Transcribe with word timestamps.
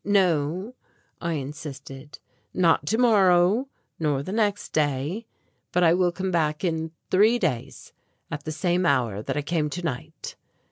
"No," 0.03 0.73
I 1.21 1.33
insisted, 1.33 2.17
"not 2.55 2.87
tomorrow, 2.87 3.67
nor 3.99 4.23
the 4.23 4.31
next 4.31 4.73
day, 4.73 5.27
but 5.71 5.83
I 5.83 5.93
will 5.93 6.11
come 6.11 6.31
back 6.31 6.63
in 6.63 6.91
three 7.11 7.37
days 7.37 7.93
at 8.31 8.43
the 8.43 8.51
same 8.51 8.87
hour 8.87 9.21
that 9.21 9.37
I 9.37 9.43
came 9.43 9.69
tonight." 9.69 10.35